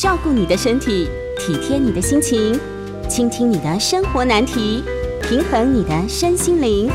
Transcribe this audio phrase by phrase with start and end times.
[0.00, 2.58] 照顾你的身体，体贴你的心情，
[3.06, 4.82] 倾听你的生活难题，
[5.20, 6.90] 平衡你的身心灵。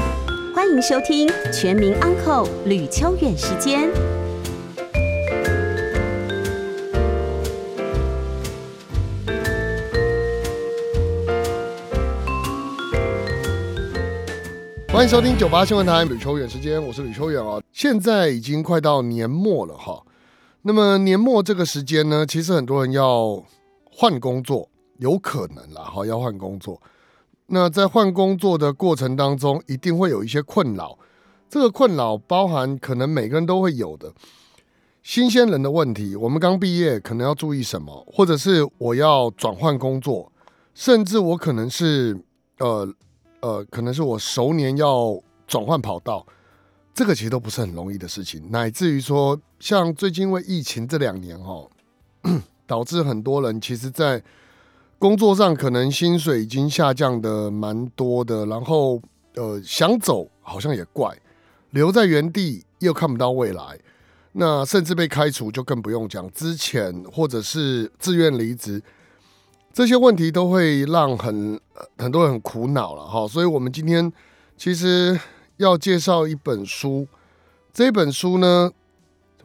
[0.55, 3.91] 欢迎收听《全民安扣吕秋远时间。
[14.91, 17.61] 欢迎收听九八新闻台吕秋远时间，我是吕秋远哦。
[17.71, 20.01] 现在已经快到年末了哈，
[20.67, 23.43] 那么年末这个时间呢，其实很多人要
[23.91, 26.81] 换工作，有可能啦哈，要换工作。
[27.45, 30.97] 那在换工作的过程当中，一定会有一些困扰。
[31.47, 34.11] 这个困扰包含可能每个人都会有的
[35.03, 36.15] 新鲜人的问题。
[36.15, 38.03] 我们刚毕业，可能要注意什么？
[38.11, 40.31] 或者是我要转换工作，
[40.73, 42.19] 甚至我可能是
[42.59, 42.91] 呃。
[43.41, 46.25] 呃，可能是我熟年要转换跑道，
[46.95, 51.69] 这个其实都不是很容易的事情，乃至于说，像最近因为疫情这两年哦，
[52.65, 54.23] 导致很多人其实，在
[54.97, 59.01] 工作上可能薪水已经下降的蛮多的，然后
[59.35, 61.13] 呃想走好像也怪，
[61.71, 63.77] 留在原地又看不到未来，
[64.31, 68.81] 那甚至被开除就更不用讲，之前或者是自愿离职。
[69.73, 71.59] 这些问题都会让很
[71.97, 74.09] 很多人很苦恼了哈，所以我们今天
[74.55, 75.19] 其实
[75.57, 77.07] 要介绍一本书。
[77.73, 78.71] 这本书呢，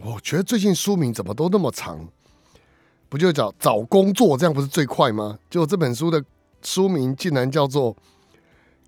[0.02, 2.08] 我觉得最近书名怎么都那么长，
[3.08, 5.38] 不就找找工作，这样不是最快吗？
[5.48, 6.24] 就这本书的
[6.62, 7.94] 书名竟然叫做《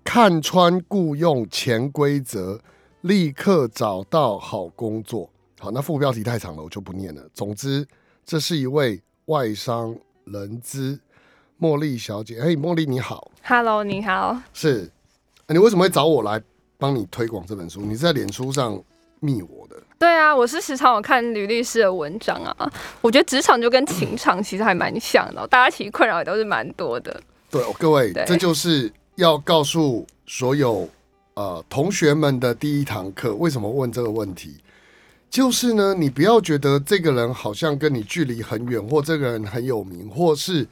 [0.03, 2.59] 看穿雇佣潜规则，
[3.01, 5.25] 立刻找到好工作》。
[5.59, 7.21] 好，那副标题太长了，我就不念了。
[7.33, 7.87] 总之，
[8.25, 10.99] 这是一位外商人资。
[11.59, 14.91] 茉莉小姐，嘿，茉莉你好，Hello，你好，是，
[15.47, 16.41] 你为什么会找我来
[16.83, 17.79] 帮你推广这本书？
[17.79, 18.77] 你在脸书上
[19.21, 19.77] 密我的？
[19.97, 27.21] 对啊，我是时常有看吕律师的文章啊，我觉得职场就跟情场 其实还蛮像的，大家其实困扰也都是蛮多的。
[27.49, 30.89] 对，各位，这就是要告诉所有
[31.35, 33.33] 呃同学们的第一堂课。
[33.35, 34.57] 为什么问这个问题？
[35.29, 40.67] 就是呢，你不要觉得这个人好像跟你距离很远，或这个人很有名，或是。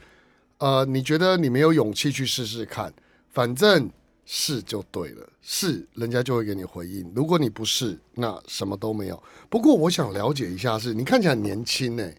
[0.58, 2.92] 呃，你觉得你没有勇气去试试看，
[3.32, 3.90] 反正
[4.34, 7.12] 是就对了，是人家就会给你回应。
[7.14, 9.22] 如果你不是，那什么都没有。
[9.50, 12.10] 不过我想了解一下，是你看起来很年轻呢，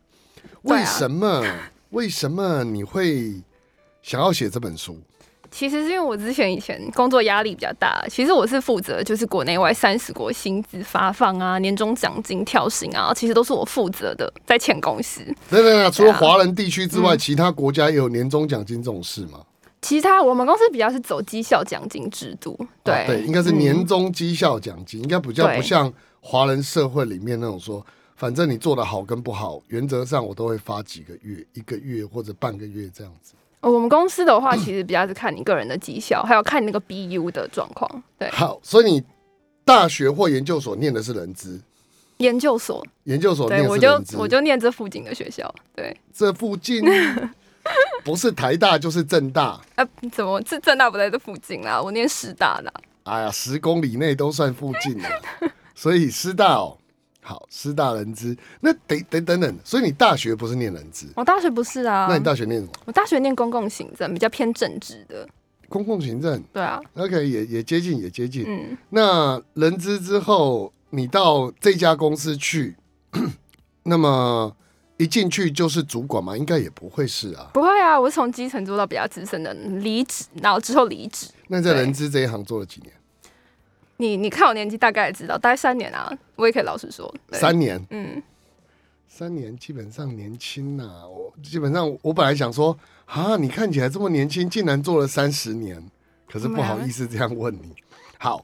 [0.61, 1.43] 为什么？
[1.89, 3.33] 为什么你会
[4.03, 4.95] 想要写这本书？
[5.49, 15.23] 其实是因为我之前以前工作压力比较大，其实我是负责就是国内外三十国薪资发放啊、年终奖金跳薪啊，其实都是我负责的，在前公司。
[15.49, 19.39] 对对对，除了华人地区之外，其他国家也有年终奖金这种事吗？
[19.83, 23.05] 其他我们公司比较是走绩效奖金制度，对。
[23.05, 27.85] 对，应该是年终绩效奖金，应该比较不像华人社会里面那种说，
[28.15, 33.33] 反正你做的好跟不好，原则上我都会发几个月、一个月或者半个月这样子。
[33.59, 38.03] 我们公司的话，其实比较是看你个人的绩效，还有看你那个 BU 的状况。
[38.17, 39.03] 对，好，所以你
[39.65, 41.61] 大学或研究所念的是人资，
[42.17, 45.53] 研究所，研究所念我就我就念这附近的学校。
[45.75, 46.83] 对，这附近
[48.03, 49.59] 不是台大就是正大。
[49.75, 51.81] 啊，怎么是正大不在这附近啊？
[51.81, 52.73] 我念师大的。
[53.03, 55.09] 哎呀，十公里内都算附近了，
[55.75, 56.77] 所以师大哦。
[57.25, 61.07] 好，师大人资，那等等等等，所以你大学不是念人资？
[61.15, 62.05] 我大学不是啊。
[62.09, 62.73] 那你大学念什么？
[62.83, 65.25] 我大学念公共行政，比较偏政治的。
[65.69, 66.43] 公共行政？
[66.51, 66.81] 对啊。
[66.95, 68.43] OK，也也接近，也接近。
[68.45, 68.77] 嗯。
[68.89, 72.75] 那人资之后，你到这家公司去，
[73.83, 74.53] 那么
[74.97, 76.37] 一进去就是主管吗？
[76.37, 77.49] 应该也不会是啊。
[77.53, 81.27] 不会啊，我是从基层做到比较资深的，离职，然后之后离职。
[81.47, 82.93] 那在人资这一行做了几年？
[83.97, 88.21] 你你看我年纪大概也知道，大概三年啊，我也可以老实说，三年，嗯，
[89.07, 91.07] 三年基本上年轻呐。
[91.07, 95.81] 我基本上我本来想说啊，你看起来这么年轻，竟然做了三十年，
[96.27, 97.73] 可是不好意思这样问你。
[98.17, 98.43] 好，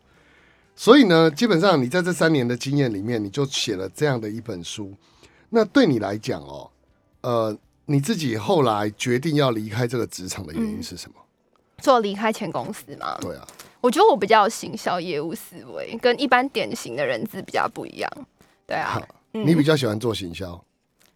[0.76, 4.94] 所以呢，基本上你在这三年的经验里面，你就写了这样的一本书。
[5.50, 6.70] 那对你来讲哦，
[7.22, 11.16] 呃，你自己后来决定要离开这个职场的原因是什么？
[11.80, 13.18] 做离开前公司吗？
[13.22, 13.48] 对啊。
[13.81, 18.12] 我觉得我比较行销业务思维，跟一般典型的人资比较不一样。
[18.68, 19.01] 对啊，
[19.31, 20.62] 你比较喜欢做行销？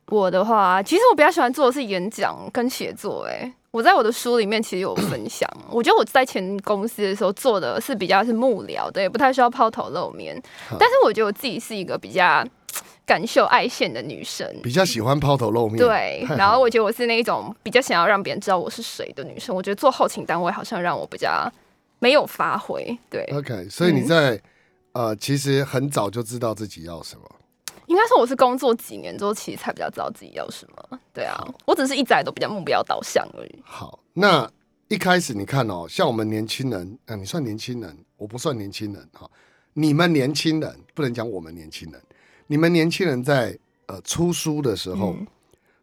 [0.08, 3.28] 我的话，其实我比较喜欢做的是演讲跟写作。
[3.28, 5.50] 哎，我在我的书里面其实有分享。
[5.70, 10.42] 我觉得我在前公司的时候做的是比较是幕僚的，也不太需要抛头露面。
[10.80, 12.46] 但是我觉得我自己是一个比较
[13.06, 15.78] 感秀爱现的女生，比较喜欢抛头露面。
[15.78, 19.56] 对，然后我觉得我是那一种比较想要让别人知道我是谁的女生。
[19.56, 21.52] 我觉得做后勤单位好像让我比较。
[22.00, 23.24] 没有发挥，对。
[23.32, 24.38] OK，所以你在
[24.92, 27.24] 呃，其实很早就知道自己要什么。
[27.86, 31.00] 应该说我是工作几年之后，其实才比较知道自己要什么。
[31.14, 33.64] 对啊，我只是一直都比较目标导向而已。
[33.64, 34.46] 好，那
[34.90, 39.32] 一开始你看哦，像我们年轻人，啊，你算年轻人，我不算年轻人哈。
[39.72, 42.02] 你们年轻人不能讲我们年轻人，
[42.48, 43.58] 你们年轻人在
[43.88, 45.16] 呃出书的时候，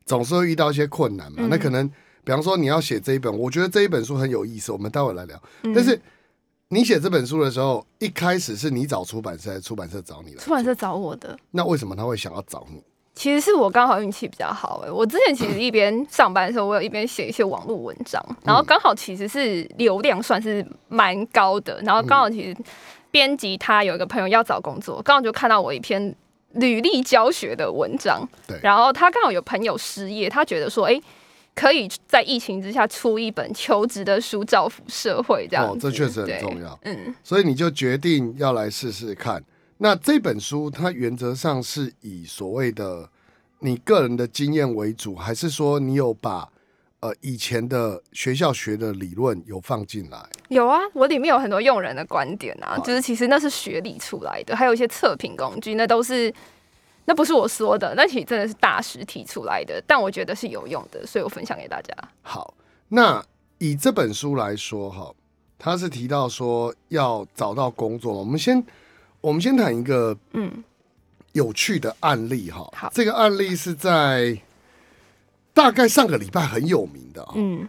[0.04, 1.46] 总是会遇到一些困难嘛。
[1.50, 1.88] 那可能
[2.24, 5.40] 比方说你要写这一本，我觉得这一本书很有意思，我们待会来聊。
[5.74, 6.00] 但是
[6.68, 10.40] 你写这本书的时候，一开始是你找出版社，还是出版社找你了？
[10.40, 11.36] 出版社找我的。
[11.50, 12.82] 那为什么他会想要找你？
[13.12, 22.56] 其实是我刚好运气比较好哎，我之前其实一边上班的时候，我有一边写一些网络文章，然后刚好其实是流量算是蛮高的，然后刚好其实
[23.10, 26.14] 编辑他有一个朋友要找工作，刚好就看到我一篇
[26.54, 31.00] 履历教学的文章，对，然后他刚好有朋友失业，他觉得说，哎，
[31.54, 39.42] 可以在疫情之下出一本求职的书，造福社会这样哦，这确实很重要，嗯，所以你就决定要来试试看。
[39.78, 43.08] 那这本书它原则上是以所谓的
[43.60, 46.48] 你个人的经验为主，还是说你有把
[47.00, 50.18] 呃以前的学校学的理论有放进来？
[50.48, 56.32] 有啊，我里面有很多用人的观点啊，就是其实那是学理出来的，还有一些测评工具，那都是
[57.04, 61.94] 那不是我说的，那其实真的是大师提出来的，但我觉得是有用的，所以我分享给大家。
[62.22, 62.54] 好，
[62.88, 63.24] 那
[63.58, 65.12] 以这本书来说哈，
[65.58, 68.64] 他是提到说要找到工作，我们先。
[69.22, 70.64] 我们先谈一个嗯
[71.32, 72.66] 有趣的案例哈。
[72.74, 74.34] 好，这个案例是在
[75.62, 77.68] 大概上个礼拜很有名的嗯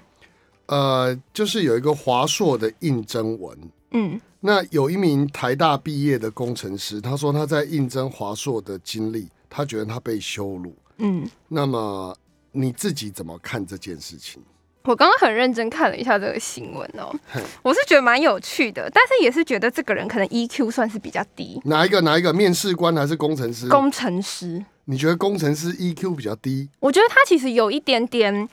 [0.68, 3.58] 呃，就是有一个华硕的应征文
[3.92, 11.30] 嗯，那有一名台大毕业的工程师，他说他在应征华硕的经历，他觉得他被羞辱嗯。
[11.50, 12.16] 那么
[12.54, 14.42] 你自己怎么看这件事情？
[14.84, 17.14] 我刚刚很认真看了一下这个新闻哦，
[17.62, 21.60] 我是觉得蛮有趣的，但是也是觉得这个人可能 EQ 算是比较低。
[21.66, 22.00] 哪一个？
[22.02, 22.34] 哪一个？
[22.34, 23.68] 面试官还是工程师？
[23.68, 24.64] 工程师。
[24.92, 26.68] 你觉得工程师 EQ 比较低？
[26.82, 28.48] 我觉得他其实有一点点，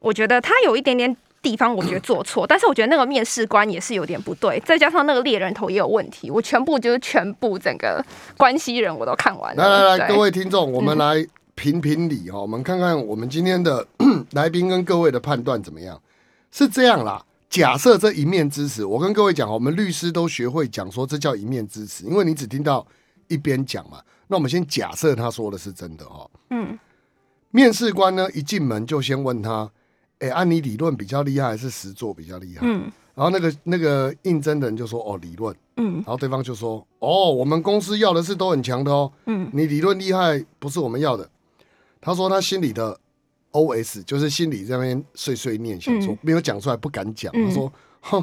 [0.00, 2.44] 我觉得他有一点点地方，我觉得做错。
[2.44, 6.28] 但是我觉得那个面试官也是有点不对，再加上那个猎人头也有问题。
[6.28, 8.04] 我全部就是全部整个
[8.36, 9.62] 关系人我都看完了。
[9.62, 11.24] 来来来，各位听众，我们来。
[11.58, 13.86] 评评理哈，我们看看我们今天的
[14.32, 15.98] 来宾跟各位的判断怎么样？
[16.52, 17.24] 是这样啦。
[17.48, 22.86] 假设这一面之词，我跟各位讲，我们律师都学会讲说这叫一面之词，因为你只听到
[23.28, 24.02] 一边讲嘛。
[24.28, 26.28] 那我们先假设他说的是真的哈。
[26.50, 26.78] 嗯。
[27.50, 29.70] 面试官呢一进门就先问他
[30.20, 32.90] ：“哎，按你理论比较厉害，还是实做比较厉害？”嗯。
[33.14, 35.94] 然后那个那个应征的人就说：“哦，理论。”嗯。
[35.94, 39.10] 然后对方就说：“哦，我们公司要的是都很强的哦。
[39.24, 39.48] 嗯。
[39.52, 41.28] 你理论厉害不是我们要的。”
[42.00, 43.00] 他说他心里的
[43.52, 47.32] O S 就是心里在那边碎碎念，想说没有讲出来，不敢讲。
[47.32, 48.22] 他说：“哼，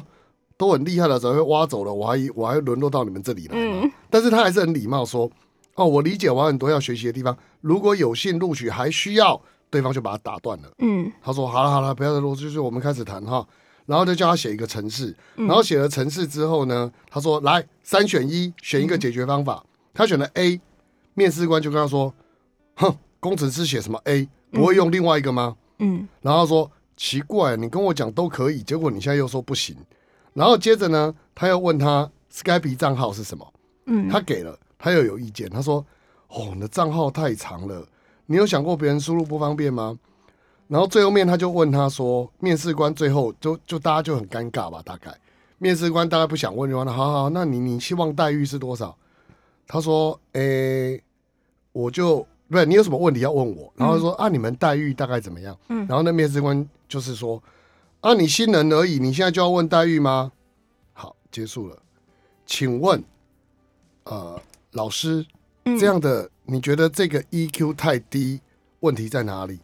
[0.57, 1.91] 都很厉害了，怎么会挖走了？
[1.91, 5.29] 我还我还沦落到你们这里来吗？”但是他还是很礼貌说
[5.75, 7.37] ：“哦，我理解，我有很多要学习的地方。
[7.61, 13.47] 如果有幸录取，还需要对方就把他打断了。”嗯，他说：“好了好了，不要再录，就是我们开始谈哈。”
[13.85, 20.59] 然后就叫他写一个程式，然后写了程式之后呢，他说：“来三选一，选一个解决方法。”他选了 A，
[21.13, 22.13] 面试官就跟他说
[22.75, 25.55] ：“哼。”工程师写什么 A 不会用另外一个吗？
[25.79, 29.73] 嗯，然后说奇怪，你跟我讲都可以，结果你现在又说不行。
[30.33, 33.53] 然后接着呢，他又问他 Skype 账号是什么？
[33.85, 35.50] 嗯，他给了，他又有意见。
[35.50, 35.85] 他说
[36.27, 37.88] ：“哦，你的账号太长了，
[38.25, 39.97] 你有想过别人输入不方便吗？”
[40.68, 44.81] 然后最后面他就问他说：“面试官最后就就大家就很尴尬吧？
[44.84, 45.17] 大概
[45.57, 46.91] 面试官大概不想问就完了。
[46.91, 48.93] 好好，那你你希望待遇是多少？”
[49.65, 51.01] 他说：“诶，
[51.72, 55.57] 我就。”不是你有什么问题要问我，然后说啊，你们待遇大概怎么样？
[55.69, 57.41] 嗯，然后那面试官就是说
[58.01, 60.31] 啊，你新人而已，你现在就要问待遇吗？
[60.91, 61.75] 好，结束了。
[62.46, 63.03] 请问，
[64.03, 64.39] 呃，
[64.74, 65.25] 老师，
[65.80, 68.42] 这样的你觉得这个 EQ 太低，
[68.82, 69.60] 问题在哪里？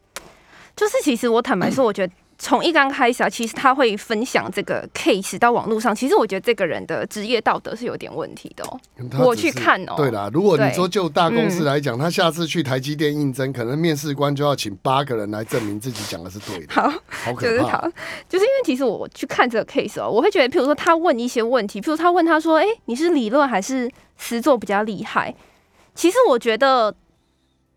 [0.75, 2.13] 就是其实我坦白说， 我觉得。
[2.41, 5.93] 从一刚开始啊，其实他会分享这个 case 到网络上。
[5.93, 8.79] 其实我觉得这个人的职业道德是有点问题的哦。
[9.19, 9.95] 我去看哦。
[9.97, 16.73] 对啦，如果你说就大公司来讲，他下次去台积电应征，可能面试官就要请八个人来证明自己讲的是对的。
[16.73, 17.81] 好，好可怕。
[18.29, 25.35] 就是因为其实我去看这个 case 哦，我会觉得，譬如说他问一些问题，譬如他问他说：“哎，你是理论还是实作比较厉害？”
[25.93, 26.95] 其实我觉得。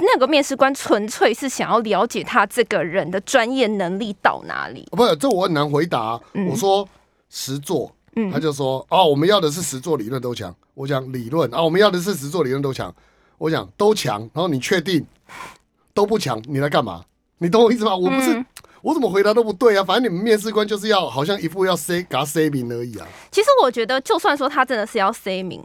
[0.03, 4.87] 那个面试官纯粹是想要了解他这个人的专业能力到哪里。
[4.91, 6.21] 不是，这我很难回答。
[6.49, 6.87] 我说
[7.31, 7.91] 实做，
[8.33, 10.55] 他就说哦，我们要的是实作理论都强。
[10.75, 12.95] 我讲理论啊，我们要的是实作理论都强。
[13.39, 15.05] 我讲都强，然后你确定
[15.95, 17.05] 都不强，你来干嘛？
[17.39, 17.97] 你懂我意思吗？
[17.97, 18.45] 我不是，
[18.83, 19.83] 我怎么回答都不对啊。
[19.83, 23.07] 反正你们面试官就是要好像一副要 say 给他 say 明而已啊。
[23.31, 25.63] 其实我觉得，就算说他真的是要 say 明。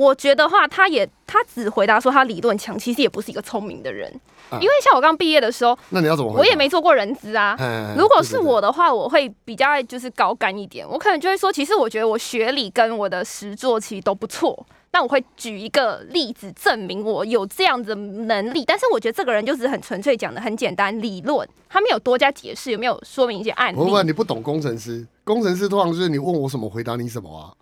[0.00, 4.10] 我觉得话，他也他只回答说他理论强，其实也不是一个聪明的人。
[4.48, 6.32] 啊因为像我刚毕业的时候，那你要怎么？
[6.32, 7.54] 我也没做过人资啊。
[7.58, 7.94] 哎。
[7.98, 14.66] 如果是对对对我的话，我会比较就是高干一点，我可能就会说，其实我觉得我学历跟我的实作其实都不错。
[14.92, 23.76] 那我会举一个例子证明我有这样子的能力，但是我觉得这个人就只是很纯粹讲的很简单理论，他没有多加解释，也没有说明一些案例？
[23.76, 27.52] 不不，你不懂工程师，工程师通常就是你问我什么回答你什么啊。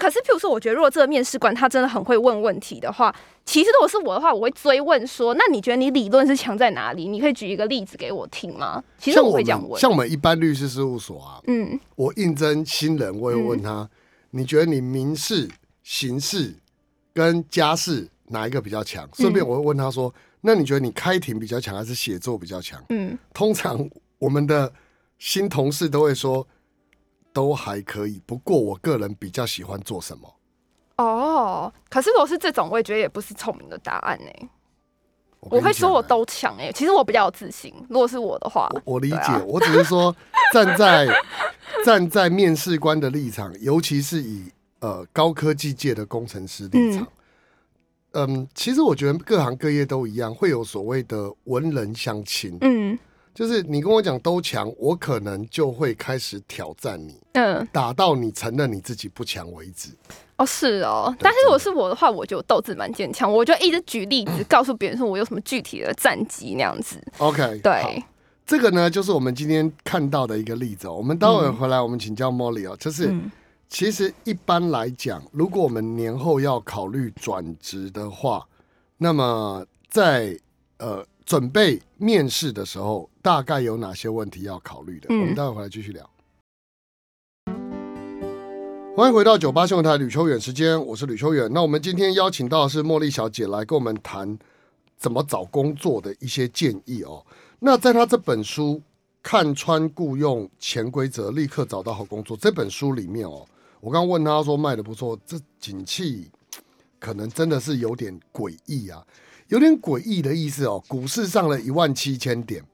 [0.00, 3.14] 可是譬如说，我觉得如果这个面试官他真的很会问问题的话，
[3.44, 7.06] 其实如果是我的话，我会追问说，那你觉得你理论是强在哪里？
[7.06, 8.82] 你可以举一个例子给我听吗？
[8.98, 9.78] 其实我我会这样问。
[9.78, 13.88] 像我们一般律师事务所啊，嗯我应征新人，我也会问他，
[14.30, 15.46] 你觉得你民事、
[15.82, 16.54] 刑事
[17.12, 19.08] 跟家事哪一个比较强？
[19.12, 22.82] 顺便我会问他说，那你觉得你开庭比较强，还是写作比较强？
[22.88, 23.88] 嗯，通常
[24.18, 24.72] 我们的
[25.18, 26.46] 新同事都会说，
[27.40, 30.34] 都还可以，不过我个人比较喜欢做什么。
[30.98, 34.30] 哦，可是如果是这种，我也觉得也不是聪明的答案呢、
[35.40, 37.72] 我会说我都强哎、其实我比较有自信。
[37.88, 39.42] 如果是我的话，我我理解，啊。
[39.46, 40.14] 我只是说
[40.52, 41.08] 站在
[41.82, 47.08] 站在面试官的立场，尤其是以呃高科技界的工程师立场，
[48.12, 52.98] 嗯其实我觉得各行各业都一样，会有所谓的文人相亲，嗯
[53.34, 59.90] 就是你跟我讲都强，我可能就会开始挑战你，嗯，打到你承认你自己不强为止。
[60.36, 61.14] 哦是哦。
[61.18, 67.02] 但是如果是我的话，我就斗志蛮坚强，我就一直举例子，告诉别人说我有什么具体的战绩那样子。
[67.18, 68.02] OK，对，
[68.46, 70.94] 这个呢就是我们今天看到的一个例子哦。
[70.94, 73.06] 我们待会回来，我们请教 Molly 哦，就是。
[73.08, 73.30] 嗯
[73.72, 78.44] 其实一般来讲，如果我们年后要考虑转职的话，
[78.96, 80.36] 那么在
[80.78, 85.06] 呃准备面试的时候，大概有哪些问题要考虑的？
[85.10, 86.10] 嗯我们待会回来继续聊。
[88.96, 91.48] 欢迎回到九八新闻台吕秋远时间，我是吕秋远。
[91.52, 94.36] 那我们今天邀请到的是茉莉小姐来跟我们谈
[94.96, 97.24] 怎么找工作的一些建议哦。
[97.60, 98.74] 那在她这本书
[99.22, 103.46] 《看穿雇佣潜规则，立刻找到好工作》这本书里面哦，
[103.80, 106.28] 我刚问她说卖的不错，这景气
[106.98, 109.06] 可能真的是有点诡异啊，
[109.50, 110.82] 有点诡异的意思哦。
[110.88, 112.64] 股市上了一万七千点，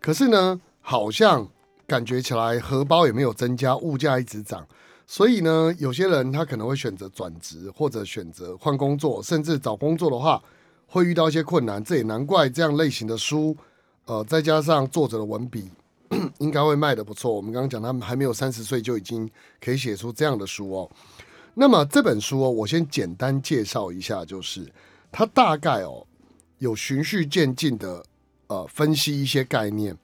[0.00, 1.48] 可是呢，好像
[1.86, 4.66] 感觉起来荷包也没有增加，物价一直涨。
[5.06, 10.40] 所以呢，有些人他可能会选择转职，或者选择换工作，甚至找工作的话
[10.86, 11.82] 会遇到一些困难。
[11.82, 13.56] 这也难怪这样类型的书，
[14.04, 15.68] 呃，再加上作者的文笔，
[16.38, 17.32] 应该会卖的不错。
[17.32, 19.28] 我们刚刚讲他们还没有三十岁就已经
[19.60, 20.90] 可以写出这样的书哦。
[21.54, 24.64] 那么这本书哦，我先简单介绍一下，就是
[25.12, 26.06] 他大概哦
[26.58, 28.04] 有循序渐进的
[28.48, 29.96] 呃分析一些概念。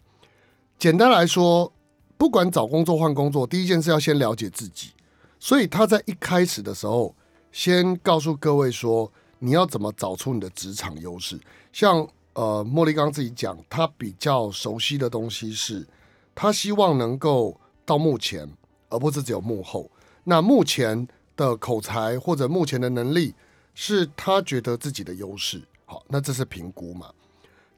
[0.78, 1.72] 简单来说，
[2.16, 4.90] 不管找工作换工作，第一件事要先了解自己。
[5.38, 7.14] 所以他在一开始的时候，
[7.52, 11.38] 先告诉各位说，你要怎么找出你的职场优势。
[11.72, 15.86] 像呃，茉莉刚自己讲，他比较熟悉的东西是，
[16.34, 18.46] 他希望能够到目前，
[18.90, 19.90] 而不是只有幕后。
[20.24, 23.34] 那目前的口才或者目前的能力，
[23.78, 25.62] 是他觉得自己的优势。
[25.84, 27.12] 好，那这是评估嘛。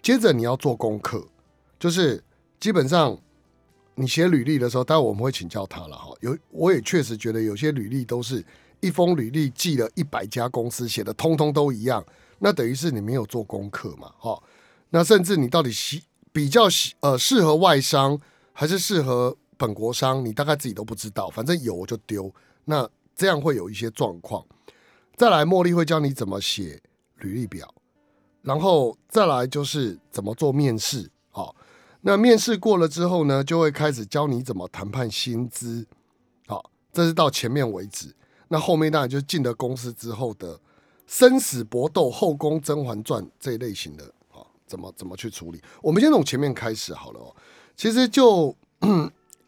[0.00, 1.26] 接着你要做功课，
[1.78, 2.22] 就是
[2.60, 3.18] 基本上
[3.96, 6.14] 你写履历的时候，待会我们会请教他了哈。
[6.20, 8.42] 有，我也确实觉得有些履历都是
[8.78, 12.02] 一封履历寄了一百家公司，写的通通都一样，
[12.38, 14.40] 那等于是你没有做功课嘛，哈。
[14.90, 18.18] 那甚至你到底喜比较喜呃适合外商
[18.52, 22.32] 还是适合本国商，你大概自己都不知道，反正有我就丢，
[22.64, 24.46] 那这样会有一些状况。
[25.18, 26.80] 再来，茉莉会教你怎么写
[27.16, 27.74] 履历表，
[28.42, 31.56] 然后再来就是怎么做面试，好。
[32.02, 35.84] 那面试过了之后呢，就会开始教你怎么谈判薪资，
[36.46, 38.14] 好，这是到前面为止。
[38.46, 40.60] 那后面当然就进了公司之后的
[41.08, 45.60] 生死搏斗、后宫甄嬛传这一类型的，好，怎么怎么去处理？
[45.82, 47.34] 我们先从前面开始好了哦。
[47.76, 48.54] 其实就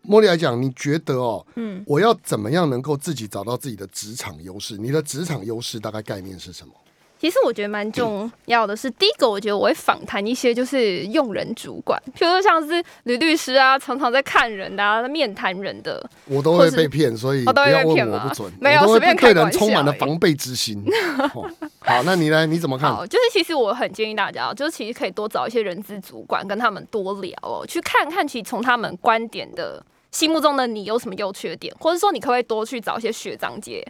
[0.09, 4.77] 茉莉来讲，你觉得哦，嗯，我要怎么样能够自己找到自己的职场优势？
[4.77, 6.73] 你的职场优势大概概念是什么？
[7.21, 20.83] 其实我觉得蛮重要的是，第一个，我觉得我会访谈一些就是用人主管，譬如说像是吕律师啊，常常在看人的、啊、面谈人的，我都会被骗，所以哦都会不要被骗我不准，没有我对人充满了防备之心。
[21.35, 21.47] 哦
[21.81, 22.47] 好，那你呢？
[22.47, 22.91] 你怎么看？
[22.91, 33.87] 好，就是其实我很建议大家，就是其实可以多找一些人资主管，跟他们多聊哦，去看看其实从他们观点的心目中的你有什么优缺点，或者说你可不可以多去找一些学长姐。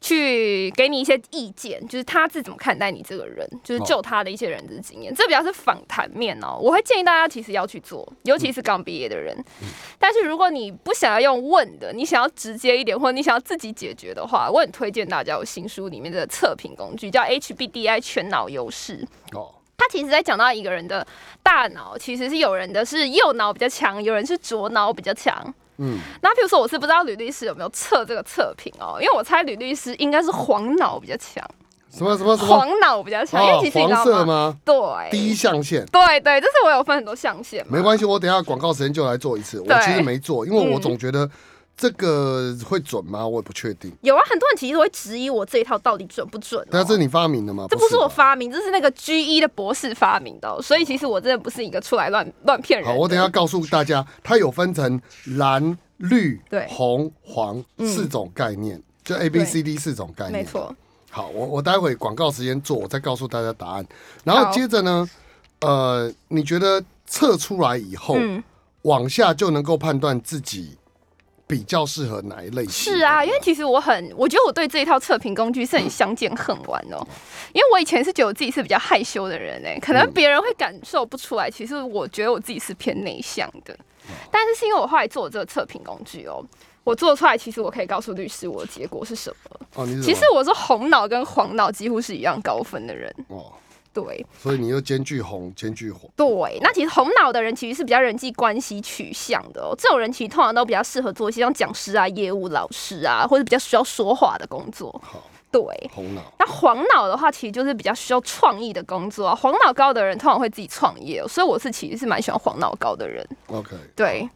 [0.00, 6.58] 去给你一些意见，就是他是怎么看待你这个人，就是就他的一些人的经验，这比较是访谈面哦。
[6.60, 9.34] 我会建议大家其实要去做，尤其是刚毕业的人。
[9.98, 19.08] 但是如果你不想要用问的，你想要直接一点，或者你想要自己解决的话，我很推荐大家有新书里面的测评工具，叫 HBDI 全脑优势。
[19.32, 21.06] 哦，它其实在讲到一个人的
[21.42, 25.34] 大脑，其实是有人的是右脑比较强，有人是左脑比较强。
[25.78, 31.44] 嗯，那比如说我是不知道吕律师有没有测这个测评哦，因为我猜吕律师应该是黄脑比较强，
[31.90, 32.56] 什么什么什么？
[32.56, 34.56] 黄脑比较强，因为其实黄色吗？
[34.64, 34.76] 对，
[35.10, 41.28] 第一象限，对对，就是我有分很多象限，没关系，我等下广告时间就来做一次，我其实没做，因为我总觉得。
[41.76, 43.26] 这个会准吗？
[43.26, 43.92] 我也不确定。
[44.02, 46.64] 有啊，很多人其实会质疑我这一套到底准不准。
[46.70, 47.66] 那这是你发明的吗？
[47.68, 50.62] 这不是我发明，这是那个 G 一的博士发明的。
[50.62, 52.88] 所以其实我真的不是一个出来乱 乱骗人。
[52.88, 55.00] 好，我等下告诉大家，它有分成
[55.36, 60.44] 蓝、绿、对红、黄四种概念，就 A、B、C、D 四种概念。
[60.44, 60.74] 没错。
[61.10, 63.84] 好，我我待会广告时间做，我再告诉大家答案。
[64.22, 65.08] 然后接着呢，
[65.60, 68.16] 呃，你觉得测出来以后，
[68.82, 70.76] 往下就能够判断自己。
[71.46, 72.94] 比较适合哪一类型？
[72.94, 77.06] 是啊，因为其实我很，我觉得我对这一套测评工具是很相见恨晚哦。
[77.52, 81.50] 因为我以前是觉得我自己是比较害羞的人哎，可能别人会感受不出来。
[81.50, 83.76] 其实我觉得我自己是偏内向的，
[84.30, 86.44] 但是是因为我后来做这个测评工具哦，
[86.82, 89.60] 我做出来其实我可以告诉律师我的结果是什么。
[89.74, 93.52] 哦，其实我是红脑跟黄脑几乎是一样高分的人哦。
[93.94, 96.02] 对，所以你又兼具红，兼具黄。
[96.16, 99.72] 对，那其实红脑的人其实是比较人际关系取向的哦。
[99.78, 105.00] 这种人其实通常都比较适合做一些像讲师啊、业务老师啊，或者比较需要说话的工作。
[105.04, 105.22] 好，
[105.52, 105.62] 对，
[105.94, 106.20] 红脑。
[106.40, 109.34] 那黄脑的话，其实就是比较需要创意的工作啊。
[109.34, 113.24] 黄脑高的人通常会自己创业，所以我是其实是蛮喜欢黄脑高的人。
[113.46, 114.28] OK，对，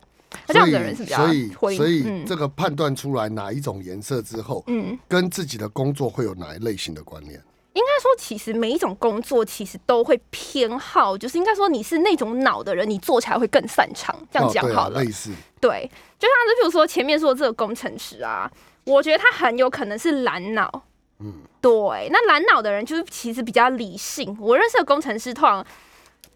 [0.46, 7.42] 这样的人是比较所以所以这个判断出来哪一种颜色之后，嗯，跟自己的工作会有哪一类型的关联？
[7.78, 14.14] 应该说，其实每一种工作其实都会偏好，就是应该说你是那种脑的人，你做起来会更擅长。
[14.30, 15.30] 这样讲好了，类似
[15.60, 18.50] 对，就像是比如说前面说这个工程师啊，
[18.84, 20.82] 我觉得他很有可能是蓝脑。
[21.20, 24.36] 嗯，对，那蓝脑的人就是其实比较理性。
[24.40, 25.64] 我认识的工程师通常。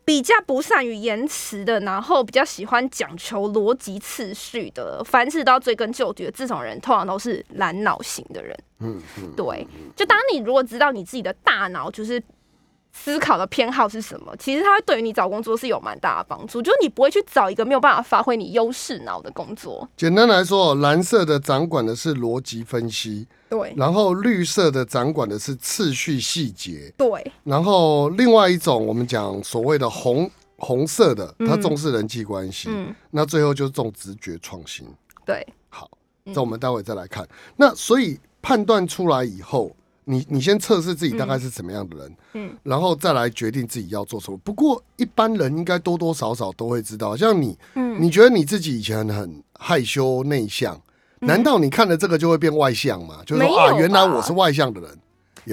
[0.05, 8.57] 比较不善于言辞的，然后比较喜欢讲求逻辑次序的，凡事都要追根究底的这种人，通常都是懒脑型的人。
[8.81, 9.67] 嗯嗯，对。
[9.95, 12.21] 就当你如果知道你自己的大脑就是
[12.93, 16.61] 思考的偏好是什么，其实它会对于你找工作是有蛮大的帮助。
[16.61, 19.89] 就是你不会去找一个没有办法发挥你优势脑的工作。
[19.97, 23.27] 简单来说，蓝色的掌管的是逻辑分析。
[23.49, 34.87] 对，然后绿色的掌管的是次序细节，对，然后另外一种我们讲所谓的红红色的，它重视人际关系，嗯，那最后就是重直觉创新，
[35.27, 35.91] 对，好，
[36.33, 37.29] 这我们待会再来看。
[37.57, 39.71] 那所以判断出来以后，
[40.05, 44.37] 你你先测试自己大概是什么样的人，嗯，然后再来决定自己要做什么。
[44.39, 50.81] 不过一般人应该多多少少都会知道，像你，嗯，你觉得你自己以前很害羞内向。
[51.21, 53.23] 难道你看了这个就会变外向吗？
[53.25, 54.99] 就是说啊，原来我是外向的人。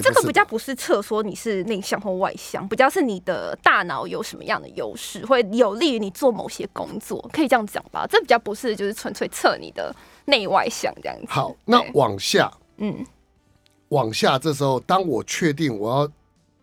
[0.02, 8.06] 这个比较不是测说你是内向或外向，比较是你的大脑有什么样的优势，会有利于你做某些工作，可以这样讲吧？
[8.08, 9.92] 这比较不是就是纯粹测你的
[10.26, 11.26] 内外向这样子。
[11.28, 13.04] 好，那往下，嗯，
[13.90, 16.12] 往下，这时候当我确定我要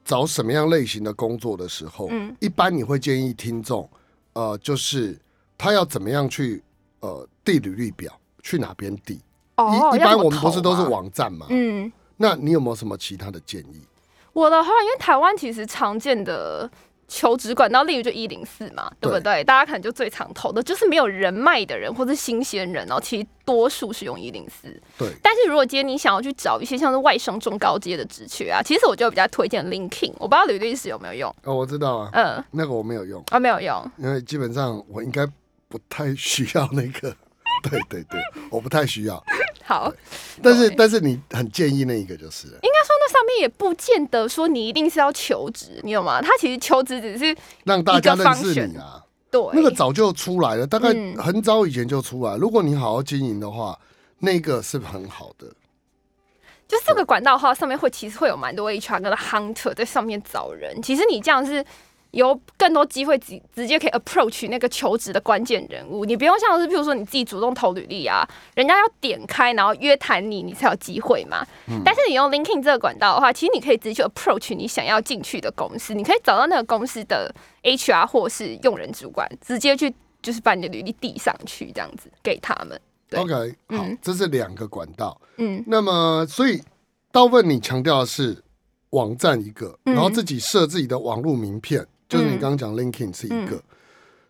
[0.03, 3.89] 找什么样类型的工作的时候，嗯，一般你会建议听众，
[4.33, 5.17] 呃，就是
[5.57, 6.61] 他要怎么样去
[6.99, 8.11] 呃递履历表。
[8.43, 9.19] 去哪边递？
[9.57, 11.47] 哦，一般我们不是都是网站嘛？
[11.49, 13.81] 嗯，那你有没有什么其他的建议？
[14.31, 16.71] 我的话，因为台湾其实常见的
[17.07, 19.43] 求职管道，例如就一零四嘛，对不对？
[19.43, 22.99] 大家可能就最常投的，就是没有人脉的人或者新鲜人哦。
[23.01, 24.67] 其实多数是用一零四。
[24.97, 25.09] 对。
[25.23, 30.13] 但是如果今天你想要去找一些像是外商中高阶的职缺啊，其实我就比较推荐 LinkedIn。
[30.17, 31.33] 我不知道吕律师有没有用？
[31.43, 32.09] 哦，我知道啊。
[32.13, 35.25] 嗯，那个我没有用啊，没有用，因为基本上我应该
[35.69, 37.15] 不太需要那个。
[37.63, 39.23] 对对对，我不太需要。
[39.67, 39.91] 好，
[40.41, 46.21] 但是但是你很建议那一个就是，应该说那上面也不见得说你一定是要求职，你有吗？
[46.21, 49.03] 他其实求职只是让大家认识你啊。
[49.29, 52.37] 对，那个早就出来了，大概很早以前就出来。
[52.37, 53.77] 如果你好好经营的话，
[54.19, 55.45] 那个是很好的。
[56.65, 60.81] 就这个管道的话，上面会其实会有蛮多 HR 跟 hunter 在上面找人。
[60.81, 61.65] 其实你这样是。
[62.17, 71.45] 有更多机会直直接可以 approach 那个求职的关键人物，你不用像是譬如说你自己主动投履历啊，人家要点开然后约谈你，你才有机会嘛。
[71.85, 82.81] 但是你用 LinkedIn 这个管道的话，其实你可以直接去 approach 你想要进去的公司，你可以找到那个公司的 HR 或是用人主管，直接去就是把你的履历递上去，这样子给他们。
[83.15, 85.21] OK，好，这是两个管道。
[85.37, 86.61] 嗯，那么所以
[87.11, 88.43] 大部分你强调的是
[88.89, 93.55] 网站一个，嗯然后自己设自己的网络名片，就是你刚刚讲 LinkedIn 是一个。
[93.55, 93.63] 嗯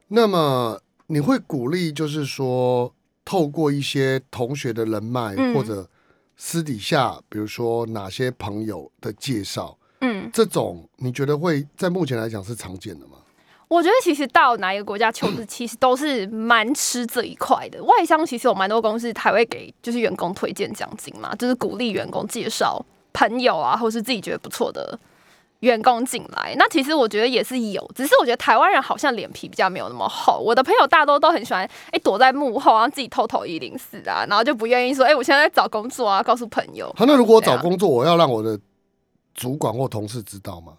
[0.10, 2.94] 那么你会鼓励，就是说
[3.26, 5.86] 透过一些同学的人脉，嗯或者
[6.38, 13.18] 私底下，比如说哪些朋友的介绍，嗯，这种你觉得会在目前来讲是常见的吗？
[13.68, 17.84] 我觉得其实到哪一个国家求职，其实都是蛮吃这一块的。
[17.84, 24.98] 外商其实有蛮多公司还会给就是员工推荐奖金嘛，就是鼓励员工介绍朋友啊，或是自己觉得不错的
[25.60, 26.56] 员工进来。
[26.58, 30.39] 那其实我觉得也是有，只是我觉得台湾人好像脸皮比较没有那么厚。
[30.39, 36.93] 我的朋友大多都很喜欢哎、躲在幕后，然后自己偷偷一零四啊，然后就不愿意说哎、我现在在找工作啊，告诉朋友。
[36.98, 38.60] 好，那如果找工作，我要让我的
[39.34, 40.74] 主管或同事知道吗？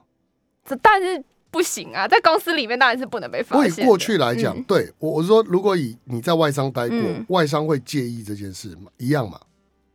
[0.64, 8.90] 这但是不行啊，在公司里面当然是不能被发现过去来讲，嗯对我我是说，如果以你在外商待过，嗯外商会介意这件事吗？
[8.98, 9.40] 一样嘛？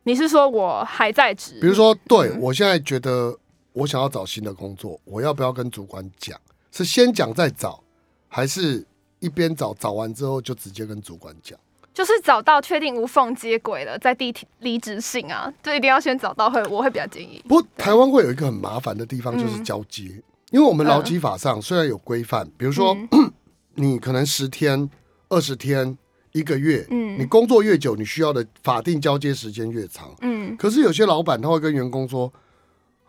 [0.02, 1.58] 你是说我还在职？
[1.60, 3.38] 比如说，对、嗯我现在觉得
[3.74, 6.40] 我想要找新的工作，我要不要跟主管讲？
[6.72, 7.82] 是先讲再找，
[8.28, 8.86] 还是
[9.18, 11.58] 一边找找完之后就直接跟主管讲？
[11.92, 17.40] 就是找到确定无缝接轨了，在递离职信啊，就一定要先找到会，我会比较建议。
[17.48, 20.02] 不过台湾会有一个很麻烦的地方，就是嗯交接，
[20.50, 23.32] 因为我们劳基法上虽然有规范，比如说、嗯
[23.76, 24.88] 你可能十天、
[25.28, 25.98] 二十天、
[26.32, 30.14] 一个月，嗯你工作越久，你需要的法定交接时间越长。
[30.20, 32.32] 嗯可是有些老板他会跟员工说：“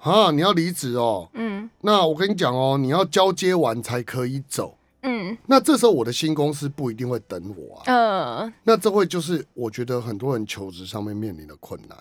[0.05, 4.77] 啊，你要离职哦，嗯那我跟你讲哦，你要交接完才可以走。
[5.01, 11.97] 嗯那这时候我的新公司不一定会等我啊，呃，那这会就是我觉得很多人求职上面面临的困难。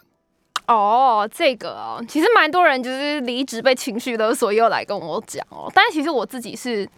[0.66, 5.70] 哦，这个哦，其实蛮多人就是离职被情绪勒索，也有来跟我讲哦。
[5.74, 6.88] 但是其实我自己是。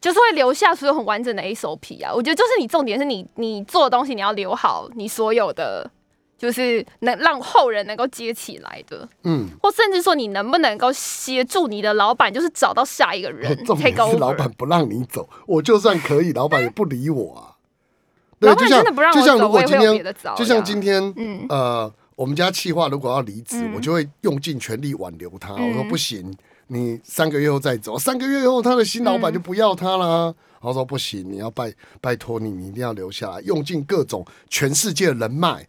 [0.00, 5.90] 就是会留下所有很完整的 SOP 啊，我觉得就是你重点是你你做的东西你要留好，你所有的
[6.38, 9.06] 就是能让后人能够接起来的。
[9.24, 14.20] 嗯，或甚至说你能不能够协助你的老板，就是找到下一个人重点 take 是 over。
[14.20, 17.58] 老板不让你走，我就算可以，老板也不理我啊。
[18.40, 25.52] 对，老板就像真的不让我就像如果今天就像今天嗯呃，我们家气话如果要离职，嗯我就会用尽全力挽留他。
[25.54, 26.32] 我说嗯不行，
[26.68, 30.32] 你三个月后再走，三个月后他的新老板嗯就不要他啦。
[30.60, 35.66] 然后说不行，你要拜拜托你，你一定要留下来，用尽各种全世界的人脉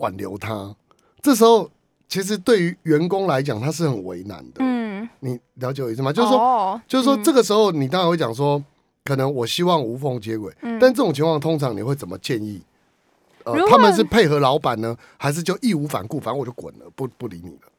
[0.00, 0.74] 挽留他。
[1.22, 1.70] 这时候
[2.08, 4.56] 其实对于员工来讲，他是很为难的。
[4.58, 6.12] 嗯，你了解我意思吗？
[6.12, 8.62] 就是说，哦就是说嗯这个时候你当然会讲说，
[9.04, 12.60] 可能我希望无缝接轨，嗯但这种情况通常你会怎么建议？
[13.68, 17.72] 他们是配合老板呢，还是就义无反顾，反正我就滚了，不不理你了？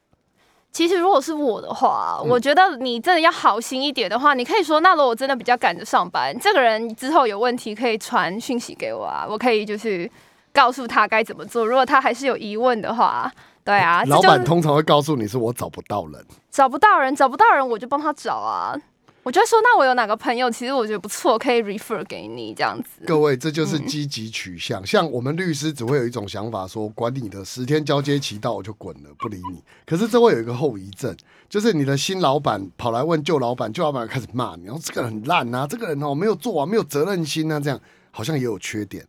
[0.71, 10.09] 其实如果是我的话，嗯我觉得你真的要好心一点的话，你可以说，那如果我真的比较赶着上班，这个人之后有问题可以传讯息给我啊，我可以就是
[10.53, 11.65] 告诉他该怎么做。
[11.65, 13.31] 如果他还是有疑问的话，
[13.63, 18.75] 对啊，老板通常会告诉你是我找不到人，找不到人，找不到人我就帮他找啊。
[19.23, 23.05] 我就说，那我有哪个朋友，其实我觉得不错，可以 refer 给你这样子。
[23.05, 24.83] 各位，这就是嗯积极取向。
[24.83, 29.63] 像我们律师只会有一种想法说，管你的十天交接期到我就滚了，不理你。
[29.85, 31.15] 可是这会有一个后遗症，
[31.47, 39.05] 就是你的新老板跑来问旧老板，旧老板开始骂你，然后这个人很烂啊，这个人哦没有做啊，没有责任心啊，这样好像也有缺点。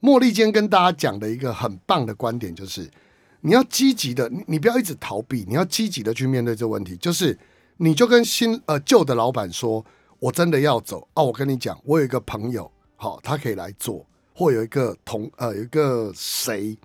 [0.00, 2.90] 茉莉今天跟大家讲的一个很棒的观点就是，
[3.42, 6.96] 你要积极的，你你不要一直逃避，你要积极的去面对这个问题。
[6.96, 7.38] 就是
[7.76, 9.84] 你就跟新呃旧的老板说，
[10.18, 16.78] 我真的要走啊，我跟你讲，我有一个朋友，好，他可以来做，或有一个同呃有一个谁，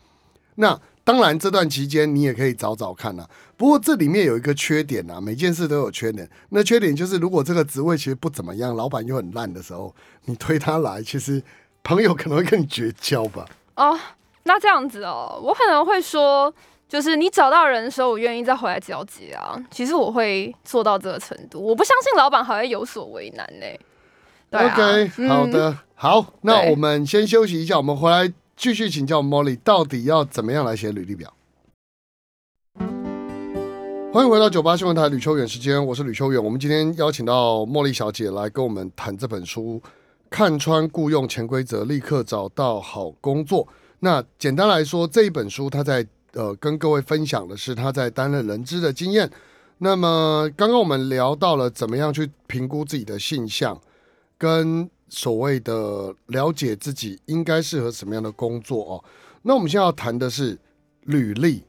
[0.56, 3.30] 那当然这段期间你也可以找找看啊。
[3.56, 6.30] 不过这里面有一个缺点啊，每件事都有缺点。
[6.50, 11.42] 那缺点就是，如果这个职位其实不怎么样，老板又很烂的时候，你推他来，其实
[11.86, 13.46] 朋友可能会跟你绝交吧。
[13.76, 13.98] 哦，
[14.44, 16.52] 那这样子哦，我可能会说，
[16.90, 19.56] 就是你找到人的时候，我愿意再回来交接啊。
[19.70, 23.66] 其实我会做到这个程度，我不相信老板还会有所为难呢、
[24.50, 31.32] 对啊 OK，嗯好的，好，那我们先休息一下，我们回来继续请教 Molly，到底要怎么样来写履历表？
[34.12, 36.44] 欢迎回到九八新闻台吕秋远时间，我是吕秋远。
[36.44, 39.80] 我们今天邀请到茉莉小姐来跟我们谈这本书
[40.36, 43.66] 《看穿雇佣潜规则，立刻找到好工作》。
[44.00, 49.32] 那简单来说，这一本书他在呃跟各位分享的是他在担任人资的经验。
[49.78, 53.80] 那么刚刚我们聊到了怎么样去评估自己的性向，
[54.38, 59.04] 跟所谓的了解自己应该适合什么样的工作哦。
[59.42, 60.60] 那我们现在要谈的是
[61.04, 61.64] 履历。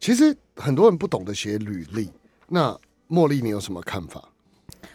[0.00, 2.10] 其实很多人不懂得写履历，
[2.48, 2.76] 那
[3.08, 4.30] 茉莉你有什么看法？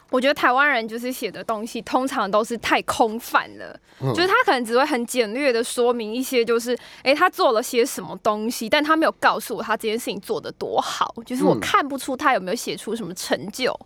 [0.10, 13.78] 我觉得台湾人就是写的东西通常都是太空泛了，嗯就是他可能只会很简略的说明一些，就是诶他做了些什么东西，但他没有告诉我他这件事情做的多好，就是我嗯看不出他有没有写出什么成就。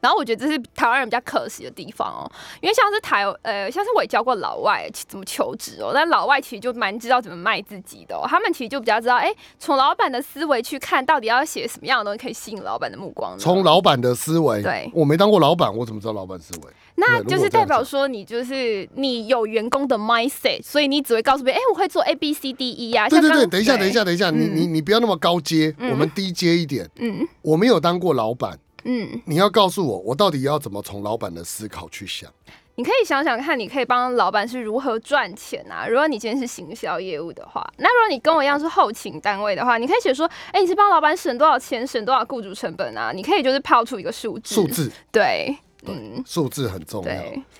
[0.00, 13.38] 然后我觉得这是台湾人比较可惜的地方哦，因为像是台呃，像是我也教过老外怎么求职哦，但老外其实就蛮知道怎么卖自己的、哦，他们其实就比较知道，哎，从老板的思维去看到底要写什么样的东西可以吸引老板的目光呢。
[13.38, 14.90] 从老板的思维，对。
[14.94, 16.72] 我没当过老板，我怎么知道老板思维？
[16.96, 25.90] 那就是代表说你就是你有员工的 mindset，所以你只会告诉别人，哎、我会做 A B C D E 呀、对对对，等一下，等一，下，等一下，你嗯你你不要那么高阶，嗯。
[25.90, 26.88] 我们低阶一点。
[26.96, 27.26] 嗯。
[27.42, 32.32] 我没有当过老板，嗯，你要告诉我，我到底要怎么从老板的思考去想？
[32.76, 35.88] 你可以想想看，你可以帮老板是如何赚钱啊？
[35.88, 43.12] 如果你今天是行销业务的话，那如果你跟我一样是后勤单位的话，你可以写说，哎、你是帮老板省多少钱，省多少雇主成本啊？
[43.12, 47.12] 你可以就是抛出一个数字，数字，对，嗯，数字很重要。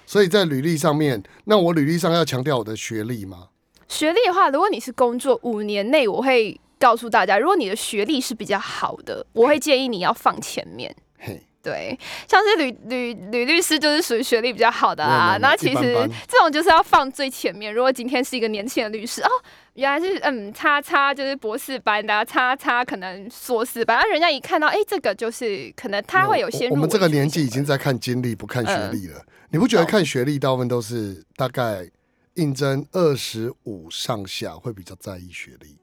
[0.05, 3.49] 所以在履历上面，那我履历上要强调我的学历吗？
[3.89, 10.95] 学历的话，如果你是工作五年内，我会告诉大家，如果你的学历是比较好的，我会建议你要放前面。
[11.19, 11.99] 嘿，对，
[12.29, 15.05] 像是吕吕吕律师就是属于学历比较好的。
[15.05, 17.73] 啊那其实这种就是要放最前面。
[17.73, 19.29] 如果今天是一个年轻的律师哦，
[19.75, 29.25] 原来是嗯叉叉就是博士班的、啊，叉叉可能硕士班，那人家一看到哎、这个就是可能他会有先入我我们这个年纪已经在看经历，不看学嗯历了。
[29.51, 31.89] 你不觉得看学历大部分都是大概
[32.35, 35.79] 应征二十五上下会比较在意学历？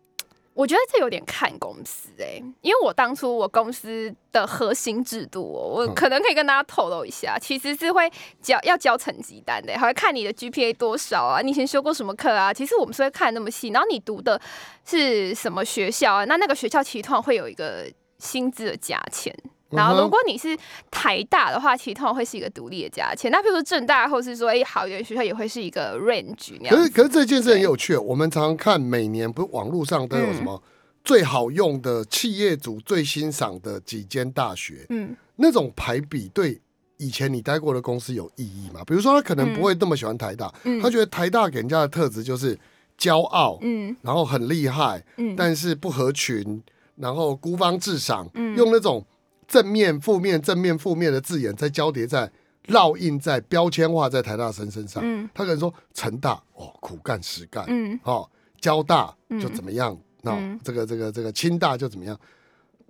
[0.53, 8.09] 我觉得这有点看公司哎、因为我当初我公司的核心制度、哦，我嗯可能可以跟大家透露一下，其实是会
[8.41, 14.39] 交要交成绩单的，还会看你的 GPA 多少啊，你以前修过什么课啊，其实我们是会看那么细，然后你读的
[14.85, 19.35] 是什么学校啊，那那个学校其实通常会有一个薪资的价钱。
[19.75, 20.57] 然后，如果你是
[20.91, 23.31] 台大的话，其实通常会是一个独立的价钱。
[23.31, 26.75] 那比如说正大，或是说哎好一点的学校，也会是一个 range 那样。
[26.75, 30.61] 可是可是这件事很有趣，我们常常看每年不是网络上都有什么
[31.03, 36.61] 最好用的企业主最欣赏的几间大学，嗯那种排比对
[36.97, 38.81] 以前你待过的公司有意义吗？
[38.85, 42.57] 比如说他可能不会那么喜欢台大，嗯他觉得台大给人家的特质就是
[42.97, 46.63] 骄傲，嗯然后很厉害，嗯，但是不合群，
[46.95, 49.03] 然后孤芳自赏，嗯用那种
[49.47, 52.31] 正面、负面、正面、负面的字眼在交叠在
[52.67, 55.01] 烙印在标签化在台大生身上。
[55.05, 58.29] 嗯他可能说成大哦苦干实干，嗯哦
[58.59, 62.17] 交大嗯就怎么样，那、嗯这个这个这个清大就怎么样。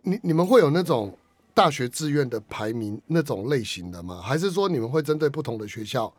[0.04, 1.18] 你你们会有那种
[1.54, 4.22] 大学志愿的排名那种类型的吗？
[4.22, 6.14] 还是说你们会针对不同的学校，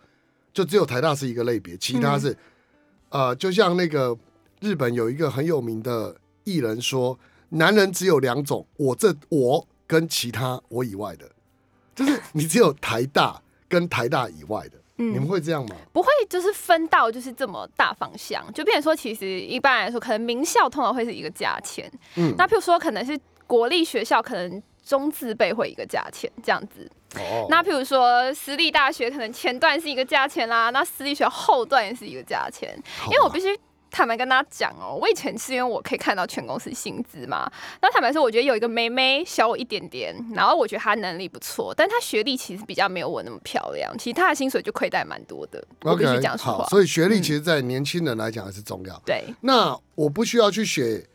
[0.53, 2.37] 就只有台大是一个类别，其他是、
[3.11, 4.17] 呃，就像那个
[4.61, 7.19] 日本有一个很有名的艺人说，
[7.51, 11.31] 男人只有两种，我这我跟其他我以外的，
[11.95, 15.13] 就是你只有台大跟台大以外的，嗯。
[15.13, 15.77] 你们会这样吗？
[15.93, 26.91] 不会就是分到就是这么大方向，就变成说，其实一般来说，可能名校通常会是一个价钱，嗯，那譬如说可能是国立学校，可能中字辈会一个价钱这样子。
[27.17, 32.77] 哦，那譬如说私立大学，可能前段是一个价钱啦，那私立学校后段也是一个价钱。
[33.05, 33.57] 因为我必须
[33.95, 37.49] 坦白跟大家讲哦，我以前是因为我可以看到全公司薪资嘛。
[37.81, 45.65] 那坦白说，我觉得有一个妹妹小我一点点，然后我觉得她能力不错，但她学历其实比较没有我那么漂亮，其实她的薪水就亏待蛮多的。
[45.83, 46.69] 我必须 OK 讲实话好，。
[46.69, 49.01] 所以学历嗯其实，在年轻人来讲还是重要。
[49.07, 51.07] 对，那我不需要去写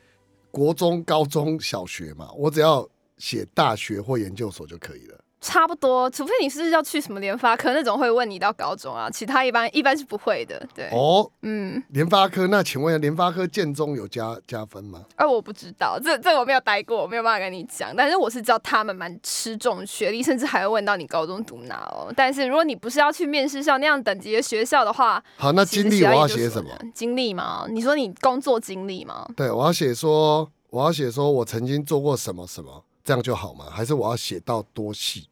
[0.49, 2.87] 国中、高中小学嘛，我只要
[3.17, 5.19] 写大学或研究所就可以了。
[5.41, 10.61] 差不多，除非你是要去什么联发科那种会问你到高中啊，其他一般一般是不会的。
[10.75, 15.03] 对，哦，嗯，联发科，那请问联发科建中有加加分吗？
[15.15, 17.95] 而我不知道，这这我没有待过，我没有办法跟你讲。
[17.95, 22.11] 但是我是知道他们蛮吃重学历，甚至还会问到你高中读哪哦。
[22.15, 26.69] 但是如果你不是要去面试像那样等级的学校的话，好，那经历我要写什么？
[26.93, 27.65] 经历吗？
[27.69, 29.25] 你说你工作经历吗？
[29.37, 33.65] 对，我要写说，我要写说我曾经做过什么什么，这样就好吗？
[33.71, 35.27] 还是我要写到多细？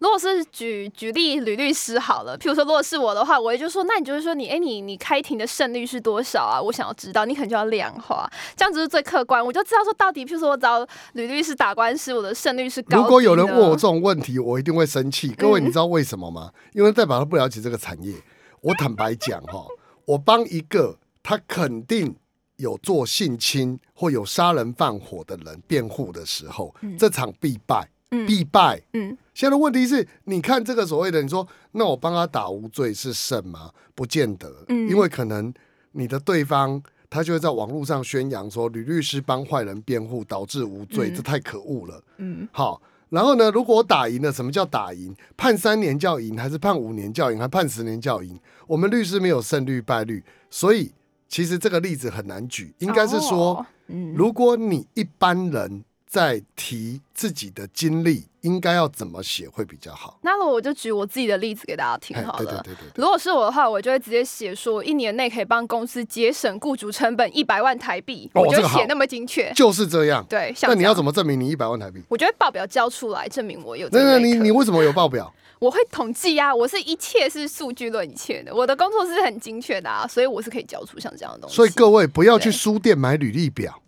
[0.00, 6.60] 如果是举举例吕律师好了，譬如说，如果是我的话，我也就说，那你就是说你，哎、你你开庭的胜率是多少啊？
[6.60, 12.98] 我想要知道，你可能就要量化，这样子是最客观，我就知道说到底，譬如说我找吕律师打官司，我的胜率是高。
[12.98, 15.28] 如果有人问我这，种问题，我一定会生气。
[15.34, 16.50] 各位，嗯 你知道为什么吗？
[16.72, 18.14] 因为代表他不了解这个产业。
[18.62, 19.64] 我坦白讲哈，
[20.06, 22.16] 我帮一个他肯定
[22.60, 28.80] 有做性侵或有杀人放火的人辩护的时候，这场必败，嗯必败。
[28.92, 33.70] 嗯现在的问题是，你看这个所谓的，你说那我帮他打无罪是胜吗？
[33.94, 35.52] 不见得，嗯因为可能
[35.92, 42.02] 你的对方他就会在网络上宣扬说吕律师帮坏人辩护导致无罪，嗯这太可恶了。
[42.18, 45.14] 嗯好，然后呢，如果我打赢了，什么叫打赢？
[45.36, 48.38] 判三年叫赢，还是判五年叫赢，还判十年叫赢？
[48.66, 50.92] 我们律师没有胜率败率，所以
[51.30, 52.74] 其实这个例子很难举。
[52.80, 60.18] 应该是说，哦嗯，如果你一般人在提自己的经历，应该要怎么写会比较好？
[60.22, 62.38] 那我就举我自己的例子给大家听好了。
[62.38, 63.02] 对对对对对。
[63.02, 69.52] 如果是我的话，我就会直接写说，一年内可以帮公司节省雇主成本一百万台币，我就写那么精确。
[69.54, 70.26] 就是这样。
[70.28, 72.02] 对，那你要怎么证明你一百万台币？
[72.08, 75.32] 我觉得报表交出来，证明我有这那那你你为什么有报表？
[75.60, 81.54] 我会统计啊，我是一切是数据论一切的，我的工作是很精确的啊，所以我是可以交出像这样的东西。
[81.54, 83.80] 所以各位不要去对书店买履历表，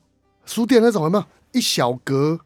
[0.45, 1.25] 书店那种有没有？
[1.53, 2.39] 一小格，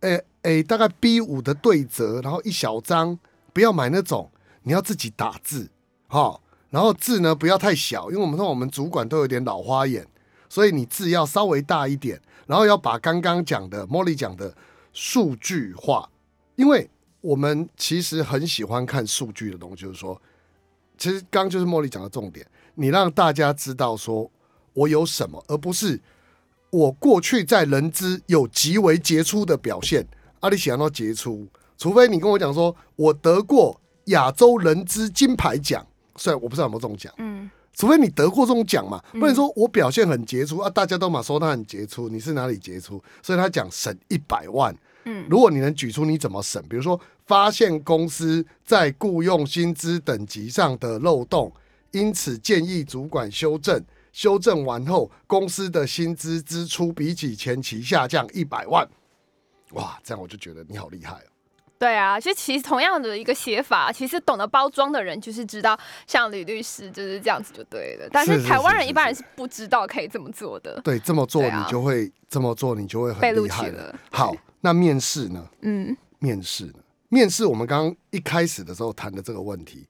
[0.00, 3.18] 诶、诶、大概 B 五的对折，然后一小张，
[3.52, 4.30] 不要买那种，
[4.62, 5.70] 你要自己打字，
[6.08, 10.06] 哈，然后字呢不要太小，因为我们说我们主管都有点老花眼，
[10.48, 14.54] 所以你字要稍微大一点，然后要把刚刚讲的 Molly 讲的
[14.94, 16.08] 数据化，
[16.56, 16.88] 因为
[17.24, 20.20] 我们其实很喜欢看数据的东西，就是说，
[20.98, 24.30] 其实刚刚就是茉莉讲的重点，你让大家知道说
[24.74, 25.98] 我有什么，而不是
[26.68, 30.06] 我过去在人资有极为杰出的表现。
[30.40, 43.02] 阿里喜欢到杰出，除非你跟我讲说我得过亚洲人资金牌奖，虽然我不知道有没有中奖，嗯，除非你得过这种奖嘛，不然说我表现很杰出啊，大家都嘛说他很杰出，你是哪里杰出？
[43.22, 44.76] 所以他讲省一百万。
[45.06, 51.52] 嗯，如果你能举出你怎么省，比如说发现公司在雇佣薪资等级上的漏洞，
[51.90, 53.82] 因此建议主管修正，
[54.12, 58.86] 修正完后公司的薪资支出比起前期下降一百万，
[59.72, 61.28] 哇，这样我就觉得你好厉害哦。
[61.76, 68.08] 对啊，就其实同样的一个写法，其实懂得包装的人就是知道，像吕律师就是这样子就对了。
[68.10, 73.94] 但是台湾人一般人是不知道可以这么做的，对，这么做你就会、这么做，你就会很厉害取了。
[74.10, 75.46] 好，那面试呢？
[75.62, 76.74] 嗯，面试呢？
[77.08, 79.86] 面试我们刚刚一开始的时候谈的这个问题，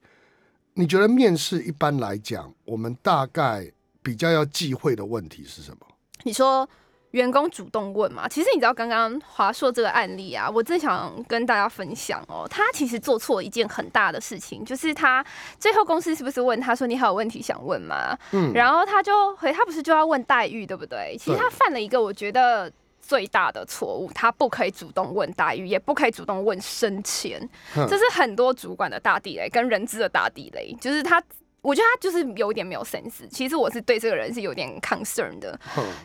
[0.73, 3.71] 你觉得面试一般来讲，我们大概
[4.03, 5.87] 比较要忌讳的问题是什么？
[6.23, 6.67] 你说
[7.11, 8.27] 员工主动问嘛？
[8.27, 12.45] 其实你知道刚刚华硕这个案例啊，我正想跟大家分享哦。
[12.49, 15.25] 他其实做错一件很大的事情，就是他
[15.59, 18.17] 最后公司是不是问他说你还有问题想问吗？
[18.33, 21.15] 嗯，然后他就回他不是就要问待遇对不对？
[21.17, 22.71] 其实他犯了一个我觉得。
[23.07, 27.39] 最大的错误，他不可以主动问待遇，也不可以主动问升迁，
[27.75, 30.75] 哼这是很多主管的大地雷，跟人资的大地雷。
[30.81, 31.21] 就是他，
[31.61, 33.27] 我觉得他就是有一点没有 sense。
[33.29, 35.59] 其实我是对这个人是有点 concern 的，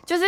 [0.05, 0.23] 就是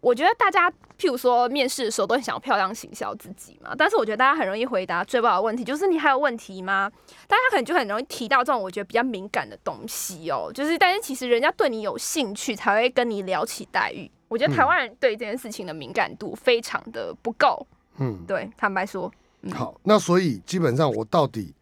[0.00, 6.90] 我觉得大家，譬如说面试的时候都很想要漂亮行销自己嘛，但是我觉得大家很容易回答最不好的问题，就是你还有问题吗？
[7.28, 14.10] 大家可能就很容易提到这种我觉得比较敏感的东西哦，就是但是其实人家对你有兴趣才会跟你聊起待遇。
[14.28, 17.66] 我觉得台湾人对这件事情的敏感度非常的不够，
[17.98, 19.10] 嗯，对，坦白说，
[19.42, 21.52] 嗯好，那所以基本上我到底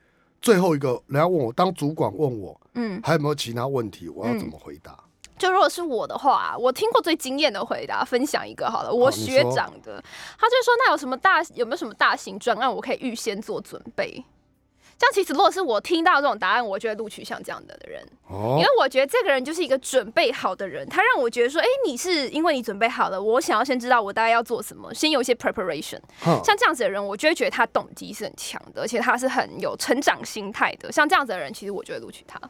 [0.41, 4.97] 最后一个，人家问我当主管问我嗯，还有没有其他问题，我要怎么回答？
[5.39, 10.03] 就如果是我的话，我听过最惊艳的回答，分享一个好了，我学长的，
[10.39, 14.25] 他就说那有什么大有没有什么大型专案，我可以预先做准备。
[15.01, 26.01] 这样其实如果是我听到这种答案，我就会录取像这样的人，哦因为，我觉得这个人就是一个准备好的人，他让我觉得说，哎、你是因为你准备好了，我想要先知道我大概要做什么，先有一些 preparation。
[26.43, 30.91] 像这样子的人，我就会觉得他动机是很强的，而且他是很有成长心态的。
[30.91, 32.41] 像这样子的人，其实我就会录取他。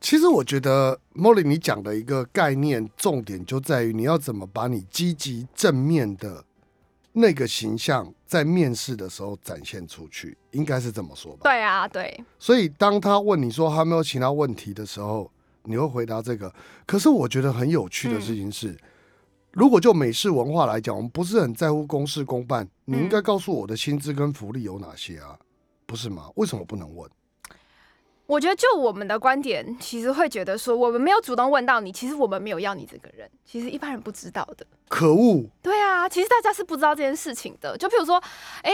[0.00, 6.44] 其实我觉得 Molly 你讲的一个概念重点就在于你要怎么把你积极正面的
[7.12, 11.40] 那个形象在面试的时候展现出去，应该是这么说吧？
[11.42, 15.28] 对啊，对，所以当他问你说还没有其他问题的时候，
[15.64, 16.52] 你会回答这个。
[16.86, 18.78] 可是我觉得很有趣的事情是，
[19.50, 25.36] 如果就美式文化来讲，我们不是很在乎公事公办，你应该告诉我的薪资跟福利有哪些啊？
[25.86, 26.30] 不是吗？
[26.36, 27.10] 为什么不能问？
[28.28, 34.66] 我觉得就我们的观点，其实会觉得说，我们没有主动问到你，其实我们没有要你这个人，其实一般人不知道的。
[34.86, 35.46] 可恶！
[35.62, 37.74] 对啊，其实大家是不知道这件事情的。
[37.78, 38.22] 就譬如说，
[38.60, 38.70] 哎、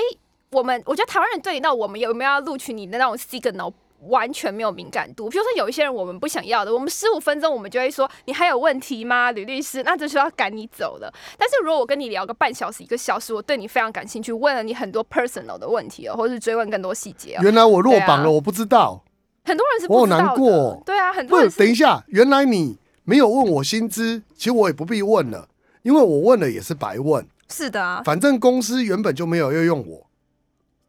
[0.51, 3.73] 我们我觉得台湾人对那我们有没有要录取你的那种 signal
[4.09, 5.31] 完全没有敏感度。
[5.31, 9.85] 譬如说有一些人我们不想要的，我们十五分钟我们就会说你还有问题吗，吕律师？
[9.85, 11.09] 那就是要赶你走了。
[11.39, 19.05] 但是如果我跟你聊个半小时、一个小时，我对你非常感兴趣，问了你很多 personal 的问题哦，或是追问更多细节哦，原来我落榜了，啊我不知道。
[19.45, 20.25] 很多人是不知道的。
[20.25, 25.49] 难过哦对啊，很多人是等一下，原来你没有问我薪资，其实我也不必问了，
[25.83, 30.07] 因为我问了也是白问，是的啊，反正公司原本就没有要用我。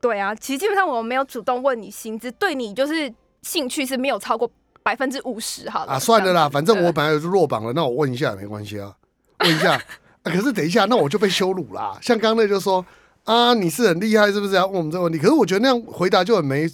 [0.01, 4.49] 对啊，其实基本上我没有主动问你薪资，对你就是兴趣是没有超过
[4.83, 8.95] 百分之五十好了啊，算了啦，反正我本来就是落榜了，那我问一下也没关系啊，
[9.39, 9.73] 问一下。
[9.73, 9.81] 啊
[10.23, 11.95] 可是等一下，那我就被羞辱啦。
[12.01, 12.83] 像刚刚那就说
[13.25, 14.55] 啊，你是很厉害是不是？
[14.55, 16.67] 要问我们这个问题，可是我觉得那样回答就很没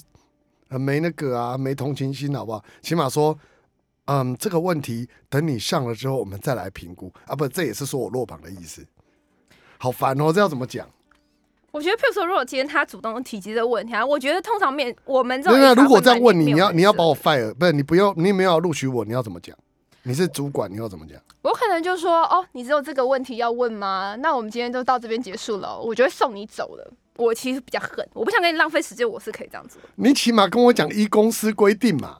[0.71, 2.63] 很没那个啊，没同情心，好不好？
[2.81, 3.37] 起码说，
[4.05, 7.35] 嗯，这个问题等你上了之后，我们再来评估啊。
[7.35, 8.81] 不，这也是说我落榜的意思。
[9.77, 10.87] 好烦哦，这要怎么讲？
[11.71, 19.53] 我觉得，譬如说，如果今天他主动提及这个问题啊，我觉得通常面我们这种如果这样问你，你要你要把我 fire，不是你不要你没有要录取我，你要怎么讲？
[20.03, 21.21] 你是主管，你要怎么讲？
[21.41, 24.15] 我可能就说哦，你只有这个问题要问吗？
[24.19, 26.93] 那我们今天就到这边结束了，我就会送你走了。
[27.21, 29.81] 我其实比较狠，我不想跟你浪费时间，我是可以这样做。
[29.95, 32.17] 你起码跟我讲一公司规定嘛，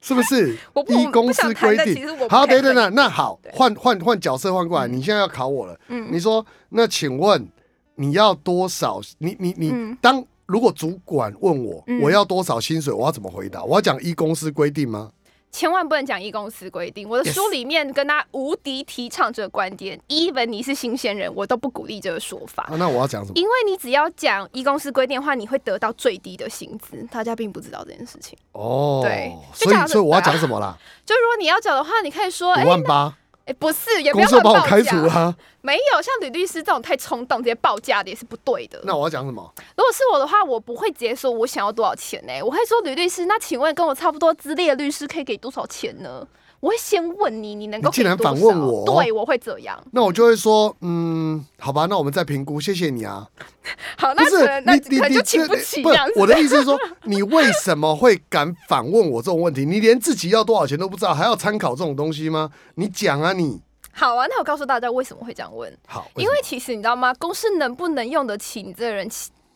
[0.00, 0.82] 是不是 我？
[0.82, 2.28] 不依公司规定其实我。
[2.28, 5.78] 好，太等等等，会那好，换换换角色换过来，你现在要考我了。
[5.88, 7.48] 嗯你说，那请问
[7.94, 9.00] 你要多少？
[9.18, 13.62] 你你你嗯当如果主管问我嗯我要多少薪水，我要怎么回答？
[13.62, 15.10] 我要讲一公司规定吗？
[15.52, 17.06] 千万不能讲一公司规定。
[17.06, 22.64] 我的书里面跟他无敌提倡这个观点，even 你是新鲜人，我都不鼓励这个说法。
[22.64, 23.34] 啊，那我要讲什么？
[23.36, 28.36] 因为你只要讲一公司规定的话，你会得到最低的薪资，大家并不知道这件事情。
[28.52, 30.76] 哦，对所以所以我要讲什么啦？
[31.04, 33.14] 就如果你要讲的话，你可以说，哎、五万八，
[33.44, 35.14] 哎、不是，也不公要乱报司要把我开除价。
[35.14, 35.36] 啊？
[35.60, 38.80] 没有，像吕律师这种太冲动，直接报价的也是不对的。
[38.84, 39.52] 那我要讲什么？
[39.76, 46.26] 如果是我的话，我不会直接说我想要多少钱呢、我会说吕律师，那请问跟我差不多资历的律师可以给多少钱呢？
[46.62, 49.76] 我会先问你，你能够你竟然反问我对，我会这样。
[49.90, 53.26] 那我就会说，嗯，好吧，那我们再评估，谢谢你啊。
[53.98, 56.12] 好，那是可能那你你你可能就请不起不这样子。
[56.14, 59.64] 我的意思是说，你为什么会敢反问我这种问题？
[59.64, 62.48] 你连自己要多少钱都不知道，还要参考这种东西吗？
[62.76, 63.60] 你讲啊你，
[63.92, 67.12] 好啊，那我告诉大家为什么会这样问，好，因为其实你知道吗？
[67.14, 69.10] 公司能不能用得起你这个人？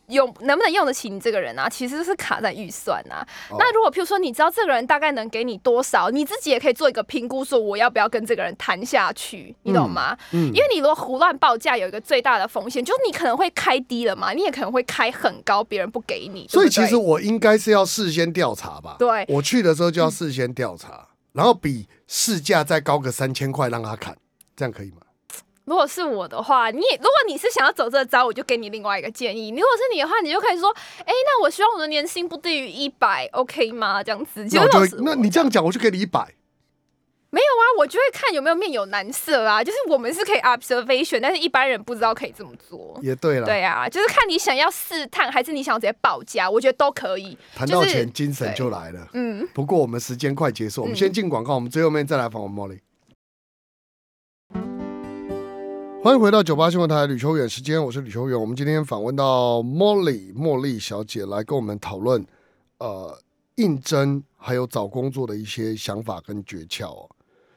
[0.09, 1.67] 其用能不能用得起你这个人啊？
[1.67, 3.27] 其实是卡在预算啊。
[3.49, 10.17] 哦那如果譬如说你知道这个人大概能给你多少，你自己也可以做一个评估，说我要不要跟这个人谈下去，你懂吗？
[10.31, 16.47] 嗯因为你如果胡乱报价，有一个最大的风险，就是你可能会开低了嘛，你也可能会开很高，别人不给你。
[16.49, 18.95] 所以其实我应该是要事先调查吧？
[18.97, 24.15] 对我去的时候就要事先调查，然后比市价再高个三千块让他砍，
[24.55, 25.01] 这样可以吗？
[25.67, 29.49] 如果是我的话，你也如果你是想要走这招，我就给你另外一个建议。
[29.49, 34.01] 如果是你的话，你就可以说，哎、那我希望我的年薪不低于一百，OK 吗？
[34.01, 34.47] 这样子。
[34.49, 36.25] 那我就那你这样讲，我就给你一百。
[37.29, 39.61] 没有啊，我就会看有没有面有难色啊。
[39.61, 42.97] 就是我们是可以 observation，但是一般人不知道可以这么做。
[43.03, 47.37] 也对了，对啊，就是看你想要试探，还是你想要直接报价，我觉得都可以。
[47.53, 49.05] 谈到就是钱，精神就来了。
[49.11, 52.79] 嗯，不过我们时间快结束，我们嗯先进广告，我们最后面再来访问 Molly。
[56.03, 58.39] 欢迎回到九八新闻台吕秋远时间，我是吕秋远。
[58.39, 62.25] 我们今天访问到 Molly 茉莉小姐来跟我们讨论，
[62.77, 63.19] 呃，
[63.55, 67.09] 应征还有找工作的一些想法跟诀窍哦。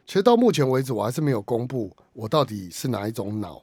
[0.06, 3.62] 其实到目前为止，我还是没有公布我到底是哪一种脑。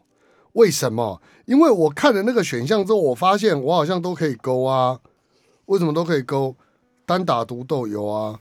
[0.53, 1.21] 为什么？
[1.45, 4.99] 因为我看了那个选项之后，我发现我好像都可以勾啊。
[5.65, 6.55] 为什么都可以勾？
[7.05, 8.39] 单打独斗有啊，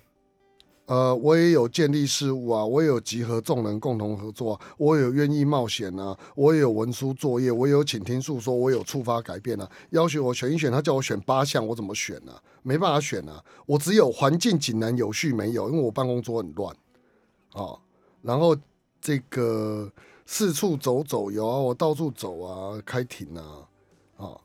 [0.86, 9.68] 呃，我也有建立事务啊，我也有集合众人共同合作、啊，我也有愿意冒险啊，我也有文书作业，我也有倾听诉说，我有触发改变啊。
[9.90, 12.42] 要求我选一选，他叫我选八项，我怎么选呢、啊？
[12.62, 16.74] 没办法选啊，我只有环境井然有序没有，因为我办公桌很乱
[17.52, 17.78] 啊。
[18.22, 18.56] 然后
[19.00, 19.90] 这个
[20.24, 23.66] 四处走走有啊，我到处走啊，开庭啊，
[24.16, 24.38] 啊，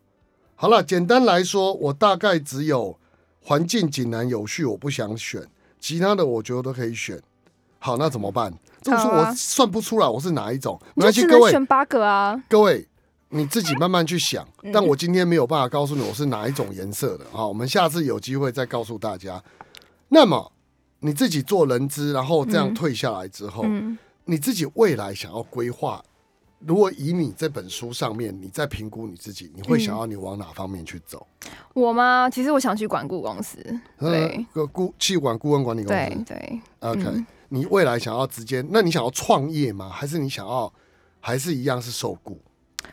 [0.55, 2.97] 好了，简单来说，我大概只有
[3.43, 5.47] 环境井然有序，我不想选，
[5.81, 7.19] 其他的我觉得都可以选。
[7.79, 8.53] 好，那怎么办？
[8.83, 12.41] 这么说我算不出来我是哪一种，没关系，各位只能选八个啊。
[12.47, 12.87] 各位，
[13.29, 14.47] 你自己慢慢去想。
[14.63, 19.43] 嗯但我今天没有办法告诉你我是哪一种颜色的啊，我们下次有机会再告诉大家。
[20.09, 20.51] 那么
[20.99, 26.03] 你自己做人资，然后这样嗯退下来之后，嗯，你自己未来想要规划，
[26.65, 31.25] 如果以你这本书上面，你在评估你自己，你会想要你往哪方面去走？
[31.73, 32.29] 我吗？
[32.29, 33.57] 其实我想去管顾公司。
[33.99, 36.23] 对呃，个顾去管顾问管理公司。
[36.25, 39.89] 对，OK，、嗯你未来想要直接，那你想要创业吗？
[39.89, 40.71] 还是你想要，
[41.19, 42.39] 还是一样是受雇？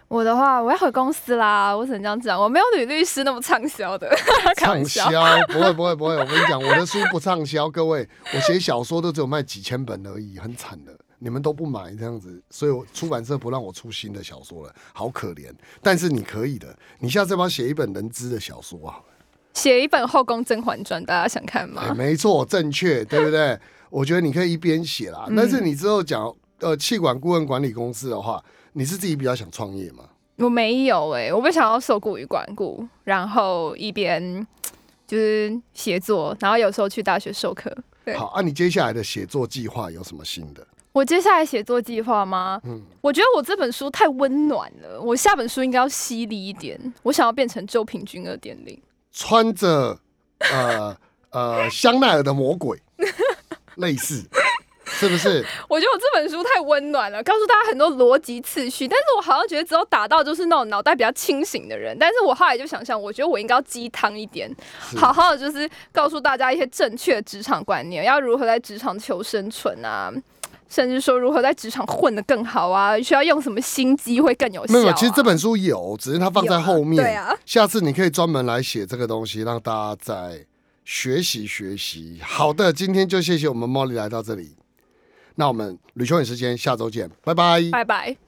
[0.09, 1.73] 我的话，我要回公司啦。
[1.77, 4.09] 我只能这样讲，我没有女律师那么畅销的。
[4.57, 5.11] 开畅销
[5.47, 15.53] 不会不会不会，我跟你讲，我的书不畅销，各位，我写小说都只有卖几千本而已，很惨的，你们都不买这样子，所以我出版社不让我出新的小说了，好可怜。
[15.83, 19.01] 但是你可以的，你下次要不要写一本人知的小说啊？
[19.55, 21.95] 写一本《后宫甄嬛传》，大家想看哎，吗？
[21.95, 23.59] 没错，正确，对不对？
[23.91, 28.45] 我觉得你可以一边写啦，嗯但是你之后讲呃气管顾问管理公司的话，
[28.75, 30.05] 你是自己比较想创业吗？
[30.37, 34.47] 我没有哎、我不想要受雇于管顾，然后一边
[35.07, 37.77] 就是写作，然后有时候去大学授课。
[38.05, 40.65] 对好，啊，你接下来的写作计划有什么新的？
[40.93, 42.61] 我接下来写作计划吗？
[42.65, 46.79] 嗯我觉得我这本书太温暖了，我下本书应该要犀利一点。
[47.03, 48.81] 我想要变成周平均二点零。
[49.13, 49.99] 穿着
[50.53, 50.97] 呃
[51.31, 52.81] 呃香奈儿的魔鬼，
[53.77, 54.25] 类似，
[54.87, 55.45] 是不是？
[55.69, 61.97] 我觉得我这本书太温暖了，告诉大家很多逻辑次序，但是我好像觉得只有打到就是那种脑袋比较清醒的人。
[61.99, 64.51] 但是我后来就想想，我觉得我应该要鸡汤一点，
[64.97, 70.13] 好好的就是告诉大家一些正确的职场观念，要如何在职场求生存啊。
[70.69, 74.81] 甚至说如何在职场混得更好啊，需要用什么心机会更有效、啊？
[74.81, 77.03] 没有，其实这本书有，只是它放在后面。
[77.03, 80.47] 啊对啊，下次你可以专门来写这个东西，让大家再
[80.85, 82.21] 学习学习。
[82.23, 84.55] 好的，今天就谢谢我们茉莉来到这里。
[85.37, 87.63] 那我们吕秋远时间下周见，拜拜。
[87.71, 88.28] 拜拜。